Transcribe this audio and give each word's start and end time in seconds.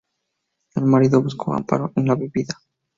El 0.73 0.85
marido 0.85 1.21
buscó 1.21 1.53
amparo 1.53 1.93
en 1.95 2.07
la 2.07 2.15
bebida. 2.15 2.59